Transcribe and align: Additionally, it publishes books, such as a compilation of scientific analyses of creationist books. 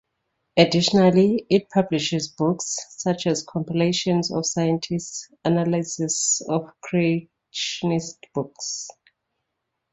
Additionally, 0.57 1.45
it 1.47 1.69
publishes 1.69 2.27
books, 2.29 2.75
such 2.97 3.27
as 3.27 3.43
a 3.43 3.45
compilation 3.45 4.21
of 4.33 4.47
scientific 4.47 4.99
analyses 5.45 6.41
of 6.49 6.71
creationist 6.83 8.17
books. 8.33 8.89